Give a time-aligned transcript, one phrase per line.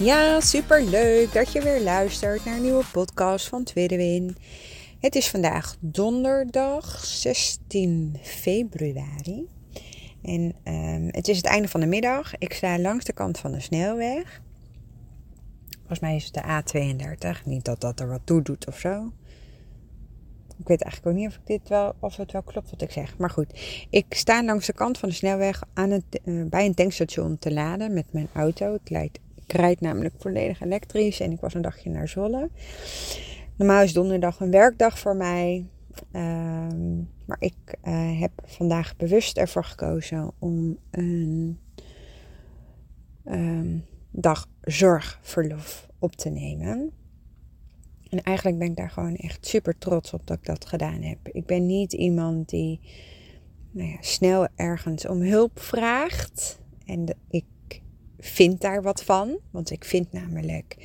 [0.00, 4.36] Ja, super leuk dat je weer luistert naar een nieuwe podcast van Tweede Win.
[5.00, 9.48] Het is vandaag donderdag 16 februari.
[10.22, 12.38] En um, het is het einde van de middag.
[12.38, 14.42] Ik sta langs de kant van de snelweg.
[15.78, 17.44] Volgens mij is het de A32.
[17.44, 19.12] Niet dat dat er wat toe doet of zo.
[20.58, 22.90] Ik weet eigenlijk ook niet of, ik dit wel, of het wel klopt wat ik
[22.90, 23.18] zeg.
[23.18, 26.74] Maar goed, ik sta langs de kant van de snelweg aan het, uh, bij een
[26.74, 28.72] tankstation te laden met mijn auto.
[28.72, 29.18] Het leidt,
[29.50, 32.50] ik rijd namelijk volledig elektrisch en ik was een dagje naar Zolle.
[33.56, 35.66] Normaal is donderdag een werkdag voor mij.
[36.12, 41.58] Um, maar ik uh, heb vandaag bewust ervoor gekozen om een
[43.24, 46.92] um, dag zorgverlof op te nemen.
[48.08, 51.18] En eigenlijk ben ik daar gewoon echt super trots op dat ik dat gedaan heb.
[51.22, 52.80] Ik ben niet iemand die
[53.70, 56.60] nou ja, snel ergens om hulp vraagt.
[56.84, 57.44] En ik
[58.20, 59.38] vind daar wat van.
[59.50, 60.76] Want ik vind namelijk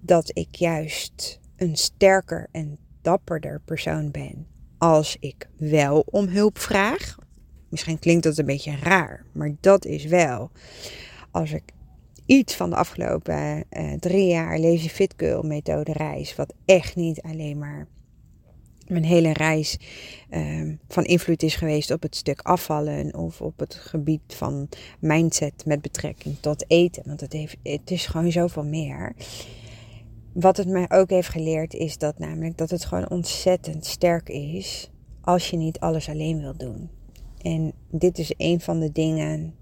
[0.00, 4.46] dat ik juist een sterker en dapperder persoon ben
[4.78, 7.18] als ik wel om hulp vraag.
[7.68, 10.50] Misschien klinkt dat een beetje raar, maar dat is wel.
[11.30, 11.62] Als ik
[12.26, 17.22] iets van de afgelopen uh, drie jaar Lazy Fit Girl methode reis, wat echt niet
[17.22, 17.88] alleen maar
[18.86, 19.78] mijn hele reis
[20.30, 25.66] uh, van invloed is geweest op het stuk afvallen of op het gebied van mindset
[25.66, 27.02] met betrekking tot eten.
[27.06, 29.14] Want het, heeft, het is gewoon zoveel meer.
[30.32, 34.90] Wat het mij ook heeft geleerd is dat namelijk dat het gewoon ontzettend sterk is
[35.20, 36.90] als je niet alles alleen wil doen.
[37.42, 39.54] En dit is een van de dingen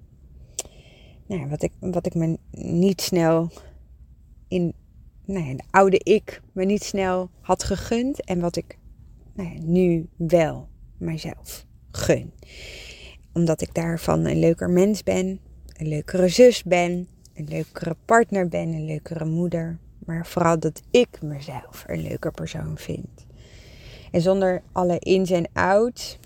[1.27, 3.51] nou, wat, ik, wat ik me niet snel
[4.49, 4.75] in
[5.25, 8.25] nou de oude ik me niet snel had gegund.
[8.25, 8.79] En wat ik
[9.33, 12.33] nou nu wel mijzelf gun.
[13.33, 15.41] Omdat ik daarvan een leuker mens ben,
[15.77, 19.79] een leukere zus ben, een leukere partner ben, een leukere moeder.
[19.99, 23.27] Maar vooral dat ik mezelf een leuker persoon vind.
[24.11, 26.19] En zonder alle ins en outs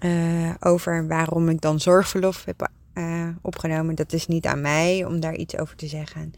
[0.00, 3.94] uh, over waarom ik dan zorgverlof heb uh, opgenomen.
[3.94, 6.32] Dat is niet aan mij om daar iets over te zeggen.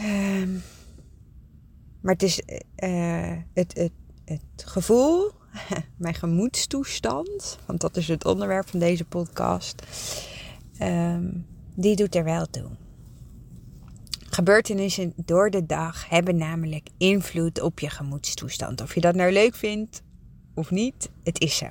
[0.00, 0.62] Um,
[2.00, 2.42] maar het is
[2.84, 3.92] uh, het, het,
[4.24, 5.30] het gevoel,
[5.96, 9.82] mijn gemoedstoestand, want dat is het onderwerp van deze podcast,
[10.82, 12.68] um, die doet er wel toe.
[14.30, 18.80] Gebeurtenissen door de dag hebben namelijk invloed op je gemoedstoestand.
[18.80, 20.02] Of je dat nou leuk vindt
[20.54, 21.66] of niet, het is zo.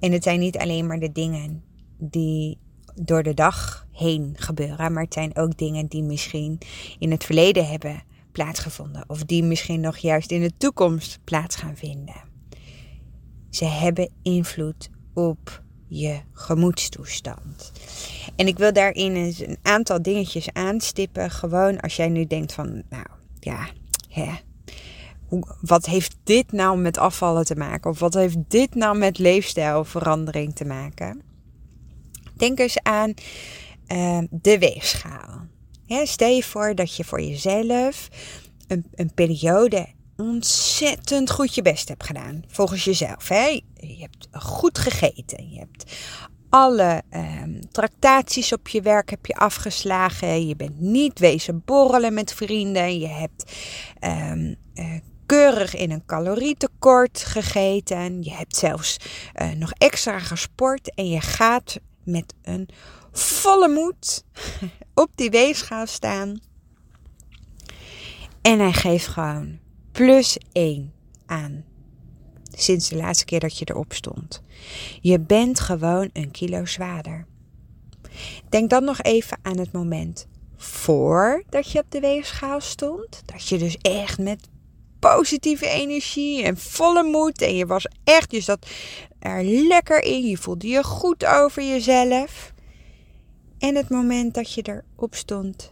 [0.00, 1.64] En het zijn niet alleen maar de dingen
[1.98, 2.58] die
[2.94, 6.58] door de dag heen gebeuren, maar het zijn ook dingen die misschien
[6.98, 8.02] in het verleden hebben
[8.34, 12.22] plaatsgevonden of die misschien nog juist in de toekomst plaats gaan vinden.
[13.50, 17.72] Ze hebben invloed op je gemoedstoestand.
[18.36, 21.30] En ik wil daarin eens een aantal dingetjes aanstippen.
[21.30, 23.06] Gewoon als jij nu denkt van, nou
[23.40, 23.68] ja,
[24.08, 24.30] hè,
[25.60, 27.90] wat heeft dit nou met afvallen te maken?
[27.90, 31.22] Of wat heeft dit nou met leefstijlverandering te maken?
[32.36, 33.14] Denk eens aan
[33.88, 35.46] uh, de weegschaal.
[36.04, 38.08] Stel je voor dat je voor jezelf
[38.66, 42.44] een, een periode ontzettend goed je best hebt gedaan.
[42.48, 43.28] Volgens jezelf.
[43.28, 43.60] Hè?
[43.74, 45.50] Je hebt goed gegeten.
[45.50, 45.92] Je hebt
[46.48, 47.02] alle
[47.42, 50.46] um, tractaties op je werk heb je afgeslagen.
[50.46, 52.98] Je bent niet wezen borrelen met vrienden.
[52.98, 53.52] Je hebt
[54.00, 58.22] um, uh, keurig in een calorietekort gegeten.
[58.22, 58.96] Je hebt zelfs
[59.42, 60.94] uh, nog extra gesport.
[60.94, 62.68] En je gaat met een
[63.18, 64.24] volle moed
[64.94, 66.40] op die weegschaal staan.
[68.42, 69.58] En hij geeft gewoon
[69.92, 70.92] plus 1
[71.26, 71.64] aan.
[72.56, 74.42] Sinds de laatste keer dat je erop stond.
[75.00, 77.26] Je bent gewoon een kilo zwaarder.
[78.48, 80.26] Denk dan nog even aan het moment
[80.56, 83.22] voordat je op de weegschaal stond.
[83.24, 84.48] Dat je dus echt met
[84.98, 87.42] positieve energie en volle moed.
[87.42, 88.66] En je was echt, je zat
[89.18, 90.26] er lekker in.
[90.26, 92.53] Je voelde je goed over jezelf.
[93.58, 95.70] En het moment dat je erop stond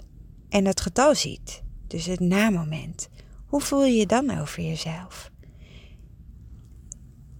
[0.49, 1.62] en het getal ziet.
[1.87, 3.08] Dus het na-moment.
[3.46, 5.31] Hoe voel je je dan over jezelf?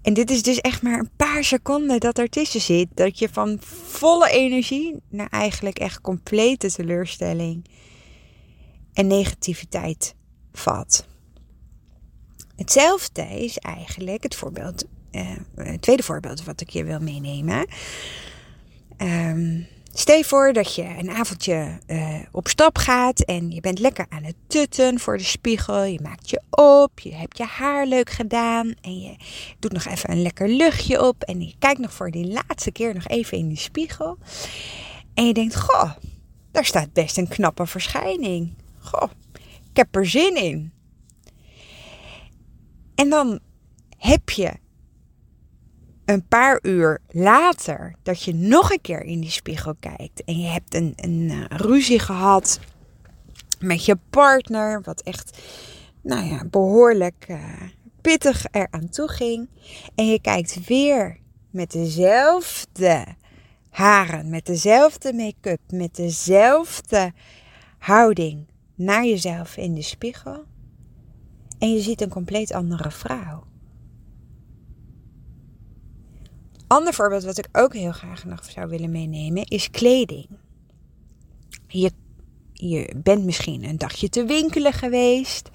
[0.03, 2.89] En dit is dus echt maar een paar seconden dat ertussen zit.
[2.95, 3.57] Dat je van
[3.87, 7.65] volle energie naar eigenlijk echt complete teleurstelling
[8.93, 10.15] en negativiteit
[10.53, 11.07] valt.
[12.57, 17.67] Hetzelfde is eigenlijk het voorbeeld, uh, het tweede voorbeeld wat ik je wil meenemen.
[18.99, 23.79] Um, Stel je voor dat je een avondje uh, op stap gaat en je bent
[23.79, 25.83] lekker aan het tutten voor de spiegel.
[25.83, 29.17] Je maakt je op, je hebt je haar leuk gedaan en je
[29.59, 31.23] doet nog even een lekker luchtje op.
[31.23, 34.19] En je kijkt nog voor die laatste keer nog even in die spiegel.
[35.15, 35.91] En je denkt, goh,
[36.51, 38.55] daar staat best een knappe verschijning.
[38.79, 39.11] Goh,
[39.71, 40.73] ik heb er zin in.
[42.95, 43.39] En dan
[43.99, 44.53] heb je
[46.13, 50.49] een paar uur later dat je nog een keer in die spiegel kijkt en je
[50.49, 52.61] hebt een, een uh, ruzie gehad
[53.59, 55.39] met je partner, wat echt,
[56.01, 57.63] nou ja, behoorlijk uh,
[58.01, 59.49] pittig eraan toe ging.
[59.95, 61.19] En je kijkt weer
[61.51, 63.05] met dezelfde
[63.71, 67.13] haren, met dezelfde make-up, met dezelfde
[67.79, 70.45] houding naar jezelf in de spiegel.
[71.59, 73.45] En je ziet een compleet andere vrouw.
[76.73, 80.27] Ander voorbeeld wat ik ook heel graag nog zou willen meenemen is kleding.
[81.67, 81.91] Je,
[82.53, 85.51] je bent misschien een dagje te winkelen geweest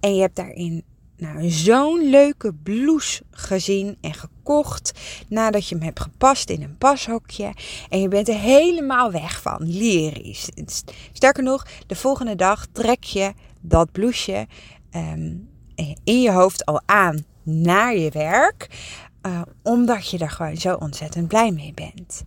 [0.00, 0.84] en je hebt daarin
[1.16, 4.92] nou, zo'n leuke blouse gezien en gekocht
[5.28, 7.52] nadat je hem hebt gepast in een pashokje.
[7.88, 10.48] En je bent er helemaal weg van, lyrisch.
[11.12, 14.46] Sterker nog, de volgende dag trek je dat blouseje
[14.90, 15.34] ehm,
[16.04, 18.68] in je hoofd al aan naar je werk.
[19.26, 22.24] Uh, omdat je er gewoon zo ontzettend blij mee bent.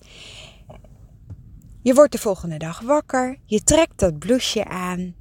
[1.82, 5.16] Je wordt de volgende dag wakker, je trekt dat blouseje aan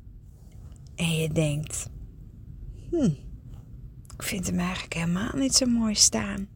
[0.94, 1.86] en je denkt:
[2.90, 3.10] hm,
[4.14, 6.48] ik vind hem eigenlijk helemaal niet zo mooi staan.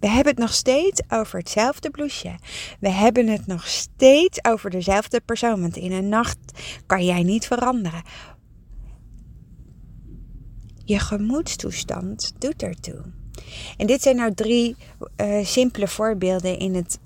[0.00, 2.38] We hebben het nog steeds over hetzelfde blouseje.
[2.80, 5.60] We hebben het nog steeds over dezelfde persoon.
[5.60, 6.38] Want in een nacht
[6.86, 8.02] kan jij niet veranderen.
[10.84, 13.02] Je gemoedstoestand doet ertoe.
[13.76, 14.76] En dit zijn nou drie
[15.16, 16.98] uh, simpele voorbeelden in het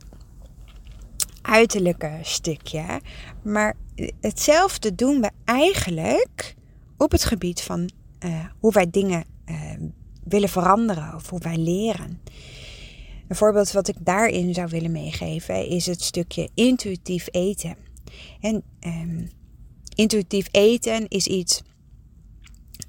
[1.42, 3.00] uiterlijke stukje.
[3.42, 3.76] Maar
[4.20, 6.54] hetzelfde doen we eigenlijk
[6.96, 7.90] op het gebied van
[8.24, 9.56] uh, hoe wij dingen uh,
[10.24, 12.20] willen veranderen of hoe wij leren.
[13.28, 17.76] Een voorbeeld wat ik daarin zou willen meegeven is het stukje intuïtief eten.
[18.40, 19.30] En um,
[19.94, 21.62] intuïtief eten is iets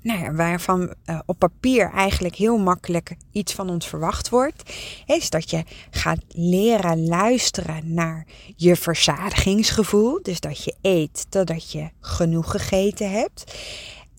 [0.01, 4.73] nou ja, waarvan uh, op papier eigenlijk heel makkelijk iets van ons verwacht wordt,
[5.05, 8.25] is dat je gaat leren luisteren naar
[8.55, 10.19] je verzadigingsgevoel.
[10.21, 13.55] Dus dat je eet totdat je genoeg gegeten hebt.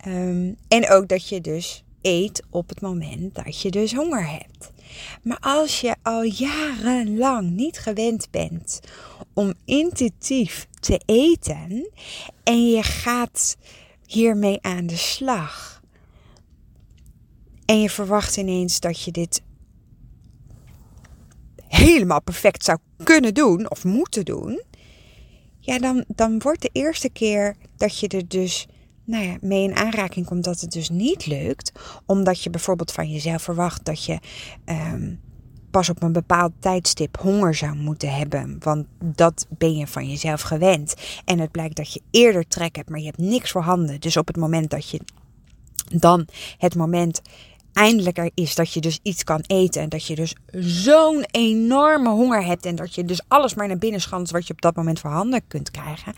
[0.07, 4.71] Um, en ook dat je dus eet op het moment dat je dus honger hebt.
[5.23, 8.81] Maar als je al jarenlang niet gewend bent
[9.35, 11.91] om intuïtief te eten
[12.43, 13.57] en je gaat
[14.07, 15.72] hiermee aan de slag.
[17.65, 19.43] En je verwacht ineens dat je dit
[21.69, 24.63] helemaal perfect zou kunnen doen of moeten doen.
[25.59, 28.67] Ja, dan, dan wordt de eerste keer dat je er dus
[29.05, 31.73] nou ja, mee in aanraking komt dat het dus niet lukt.
[32.07, 34.19] Omdat je bijvoorbeeld van jezelf verwacht dat je
[34.65, 35.21] um,
[35.71, 38.57] pas op een bepaald tijdstip honger zou moeten hebben.
[38.59, 40.95] Want dat ben je van jezelf gewend.
[41.25, 44.01] En het blijkt dat je eerder trek hebt, maar je hebt niks voor handen.
[44.01, 45.01] Dus op het moment dat je
[45.89, 46.27] dan
[46.59, 47.23] het moment
[47.73, 49.83] eindelijk er is dat je dus iets kan eten.
[49.83, 52.67] En dat je dus zo'n enorme honger hebt.
[52.67, 55.11] En dat je dus alles maar naar binnen schanst wat je op dat moment voor
[55.11, 56.15] handen kunt krijgen.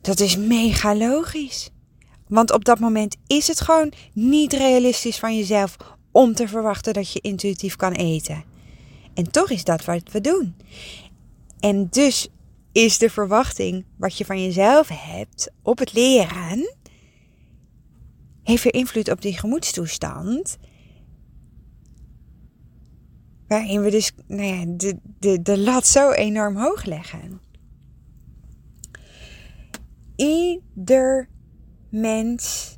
[0.00, 1.70] Dat is mega logisch.
[2.28, 5.76] Want op dat moment is het gewoon niet realistisch van jezelf
[6.12, 8.44] om te verwachten dat je intuïtief kan eten.
[9.14, 10.54] En toch is dat wat we doen.
[11.60, 12.28] En dus
[12.72, 16.74] is de verwachting wat je van jezelf hebt op het leren,
[18.48, 20.58] heeft weer invloed op die gemoedstoestand.
[23.48, 27.40] Waarin we dus nou ja, de, de, de lat zo enorm hoog leggen.
[30.16, 31.28] Ieder
[31.90, 32.76] mens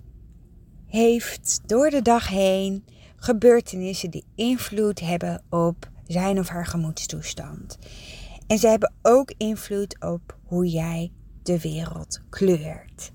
[0.86, 2.84] heeft door de dag heen
[3.16, 7.78] gebeurtenissen die invloed hebben op zijn of haar gemoedstoestand.
[8.46, 11.12] En ze hebben ook invloed op hoe jij
[11.42, 13.12] de wereld kleurt.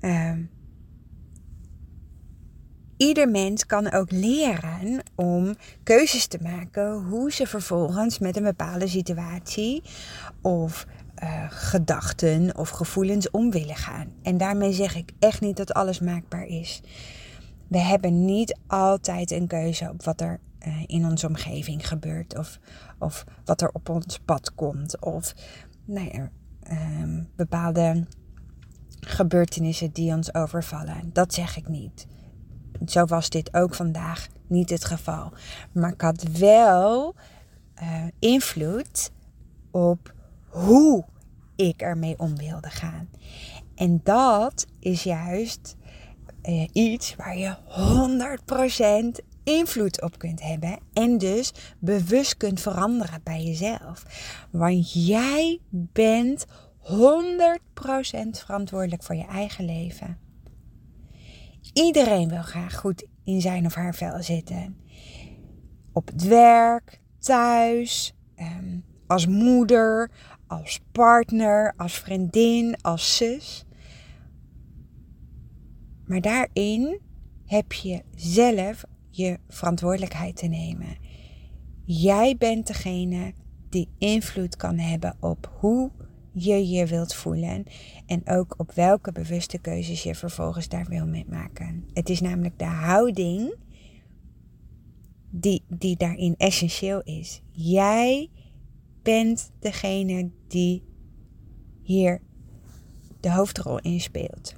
[0.00, 0.50] Um,
[3.00, 8.88] ieder mens kan ook leren om keuzes te maken hoe ze vervolgens met een bepaalde
[8.88, 9.82] situatie
[10.40, 10.86] of
[11.22, 14.12] uh, gedachten of gevoelens om willen gaan.
[14.22, 16.80] En daarmee zeg ik echt niet dat alles maakbaar is.
[17.68, 22.38] We hebben niet altijd een keuze op wat er uh, in onze omgeving gebeurt.
[22.38, 22.58] Of,
[22.98, 25.00] of wat er op ons pad komt.
[25.00, 25.34] Of
[25.84, 26.30] nou ja,
[27.00, 28.06] um, bepaalde
[29.00, 31.10] gebeurtenissen die ons overvallen.
[31.12, 32.06] Dat zeg ik niet.
[32.86, 35.32] Zo was dit ook vandaag niet het geval.
[35.72, 37.14] Maar ik had wel
[37.82, 39.10] uh, invloed
[39.70, 40.14] op
[40.48, 41.04] hoe
[41.56, 43.08] ik ermee om wilde gaan.
[43.74, 45.76] En dat is juist
[46.42, 47.56] uh, iets waar je
[49.22, 50.78] 100% invloed op kunt hebben.
[50.92, 54.04] En dus bewust kunt veranderen bij jezelf.
[54.50, 56.90] Want jij bent 100%
[58.30, 60.18] verantwoordelijk voor je eigen leven.
[61.72, 64.76] Iedereen wil graag goed in zijn of haar vel zitten.
[65.92, 70.10] Op het werk, thuis, ehm, als moeder,
[70.46, 73.64] als partner, als vriendin, als zus.
[76.06, 77.00] Maar daarin
[77.46, 80.96] heb je zelf je verantwoordelijkheid te nemen.
[81.84, 83.34] Jij bent degene
[83.68, 85.90] die invloed kan hebben op hoe
[86.32, 87.64] je je wilt voelen
[88.06, 91.84] en ook op welke bewuste keuzes je vervolgens daar wil mee maken.
[91.92, 93.54] Het is namelijk de houding
[95.30, 97.42] die, die daarin essentieel is.
[97.50, 98.30] Jij
[99.02, 100.82] bent degene die
[101.82, 102.20] hier
[103.20, 104.54] de hoofdrol in speelt.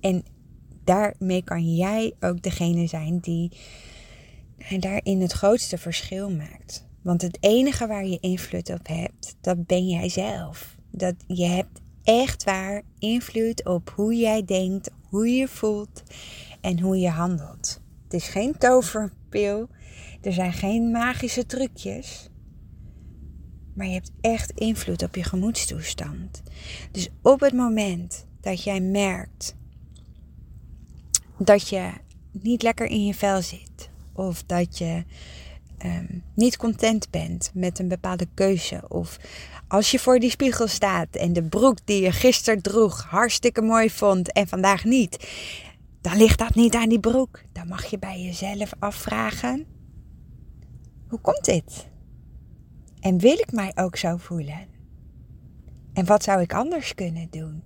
[0.00, 0.24] En
[0.84, 3.52] daarmee kan jij ook degene zijn die
[4.78, 6.88] daarin het grootste verschil maakt.
[7.02, 10.76] Want het enige waar je invloed op hebt, dat ben jij zelf.
[10.90, 16.02] Dat je hebt echt waar invloed op hoe jij denkt, hoe je voelt
[16.60, 17.80] en hoe je handelt.
[18.04, 19.68] Het is geen toverpil.
[20.22, 22.28] Er zijn geen magische trucjes.
[23.74, 26.42] Maar je hebt echt invloed op je gemoedstoestand.
[26.90, 29.56] Dus op het moment dat jij merkt
[31.38, 31.90] dat je
[32.30, 33.90] niet lekker in je vel zit.
[34.12, 35.04] Of dat je
[35.84, 38.82] um, niet content bent met een bepaalde keuze.
[38.88, 39.16] Of
[39.68, 43.90] als je voor die spiegel staat en de broek die je gisteren droeg hartstikke mooi
[43.90, 45.28] vond en vandaag niet.
[46.00, 47.42] Dan ligt dat niet aan die broek.
[47.52, 49.66] Dan mag je bij jezelf afvragen:
[51.08, 51.88] hoe komt dit?
[53.00, 54.68] En wil ik mij ook zo voelen?
[55.92, 57.62] En wat zou ik anders kunnen doen?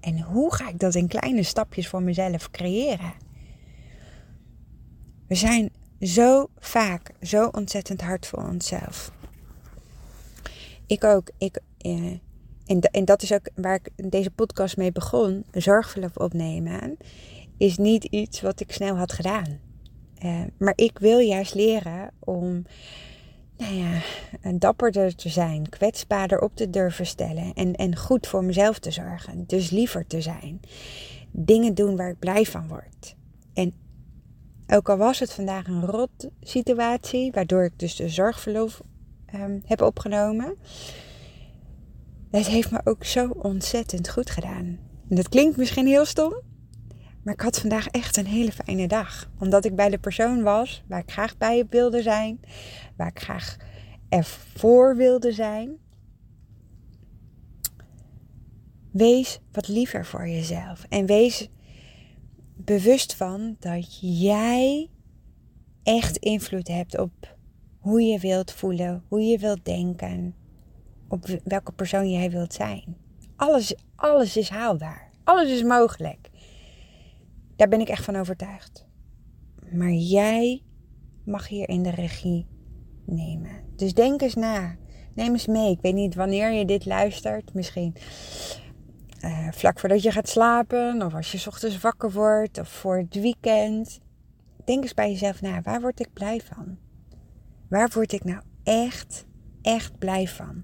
[0.00, 3.12] En hoe ga ik dat in kleine stapjes voor mezelf creëren?
[5.26, 5.70] We zijn
[6.04, 9.12] zo vaak zo ontzettend hard voor onszelf.
[10.86, 11.30] Ik ook.
[11.38, 12.12] Ik, eh,
[12.66, 15.44] en, en dat is ook waar ik deze podcast mee begon.
[15.52, 16.96] Zorgverlof opnemen
[17.56, 19.58] is niet iets wat ik snel had gedaan.
[20.24, 22.64] Uh, maar ik wil juist leren om
[23.56, 24.00] nou ja,
[24.52, 29.44] dapperder te zijn, kwetsbaarder op te durven stellen en, en goed voor mezelf te zorgen.
[29.46, 30.60] Dus liever te zijn.
[31.30, 33.16] Dingen doen waar ik blij van word.
[34.66, 38.82] Ook al was het vandaag een rot situatie, waardoor ik dus de zorgverlof
[39.34, 40.56] um, heb opgenomen.
[42.30, 44.78] Het heeft me ook zo ontzettend goed gedaan.
[45.08, 46.40] En dat klinkt misschien heel stom,
[47.22, 49.30] maar ik had vandaag echt een hele fijne dag.
[49.38, 52.40] Omdat ik bij de persoon was waar ik graag bij wilde zijn,
[52.96, 53.56] waar ik graag
[54.08, 55.76] ervoor wilde zijn.
[58.90, 60.84] Wees wat liever voor jezelf.
[60.88, 61.48] En wees
[62.54, 64.90] bewust van dat jij
[65.82, 67.36] echt invloed hebt op
[67.78, 70.34] hoe je wilt voelen, hoe je wilt denken,
[71.08, 72.96] op welke persoon jij wilt zijn.
[73.36, 75.10] Alles, alles is haalbaar.
[75.24, 76.30] Alles is mogelijk.
[77.56, 78.86] Daar ben ik echt van overtuigd.
[79.72, 80.62] Maar jij
[81.24, 82.46] mag hier in de regie
[83.06, 83.50] nemen.
[83.76, 84.76] Dus denk eens na.
[85.14, 85.70] Neem eens mee.
[85.70, 87.54] Ik weet niet wanneer je dit luistert.
[87.54, 87.94] Misschien
[89.24, 91.02] uh, vlak voordat je gaat slapen.
[91.02, 92.58] Of als je ochtends wakker wordt.
[92.58, 94.00] Of voor het weekend.
[94.64, 95.62] Denk eens bij jezelf na.
[95.62, 96.78] Waar word ik blij van?
[97.68, 99.24] Waar word ik nou echt,
[99.62, 100.62] echt blij van?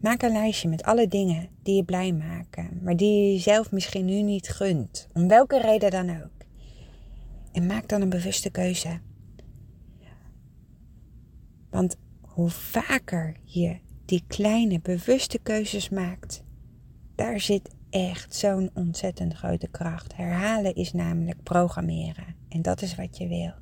[0.00, 4.04] Maak een lijstje met alle dingen die je blij maken, maar die je jezelf misschien
[4.04, 6.46] nu niet gunt, om welke reden dan ook.
[7.52, 9.00] En maak dan een bewuste keuze.
[11.70, 16.42] Want hoe vaker je die kleine bewuste keuzes maakt,
[17.20, 20.16] daar zit echt zo'n ontzettend grote kracht.
[20.16, 22.34] Herhalen is namelijk programmeren.
[22.48, 23.52] En dat is wat je wil.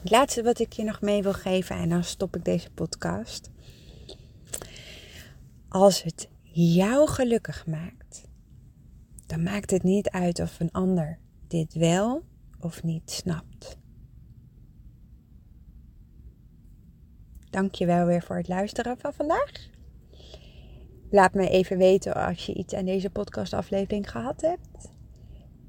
[0.00, 3.50] Het laatste wat ik je nog mee wil geven, en dan stop ik deze podcast.
[5.68, 8.24] Als het jou gelukkig maakt,
[9.26, 12.24] dan maakt het niet uit of een ander dit wel
[12.60, 13.78] of niet snapt.
[17.50, 19.78] Dank je wel weer voor het luisteren van vandaag.
[21.10, 24.90] Laat me even weten als je iets aan deze podcastaflevering gehad hebt.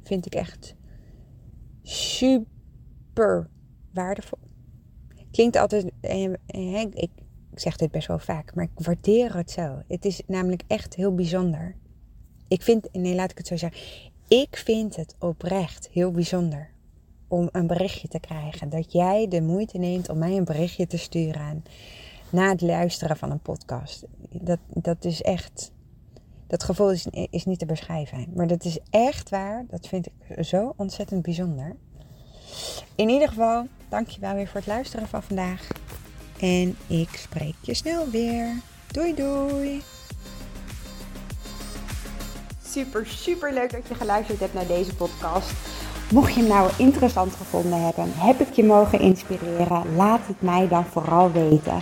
[0.03, 0.75] Vind ik echt
[1.83, 3.50] super
[3.93, 4.38] waardevol.
[5.31, 5.91] Klinkt altijd,
[6.93, 7.10] ik
[7.53, 9.81] zeg dit best wel vaak, maar ik waardeer het zo.
[9.88, 11.75] Het is namelijk echt heel bijzonder.
[12.48, 13.81] Ik vind, nee laat ik het zo zeggen.
[14.27, 16.69] Ik vind het oprecht heel bijzonder
[17.27, 18.69] om een berichtje te krijgen.
[18.69, 21.63] Dat jij de moeite neemt om mij een berichtje te sturen
[22.32, 24.06] na het luisteren van een podcast.
[24.30, 25.72] Dat, dat is echt.
[26.48, 28.28] Dat gevoel is, is niet te beschrijven.
[28.36, 29.66] Maar dat is echt waar.
[29.70, 31.76] Dat vind ik zo ontzettend bijzonder.
[32.96, 35.68] In ieder geval, dankjewel weer voor het luisteren van vandaag.
[36.40, 38.62] En ik spreek je snel weer.
[38.92, 39.82] Doei doei.
[42.66, 45.52] Super, super leuk dat je geluisterd hebt naar deze podcast.
[46.12, 50.68] Mocht je hem nou interessant gevonden hebben, heb ik je mogen inspireren, laat het mij
[50.68, 51.82] dan vooral weten.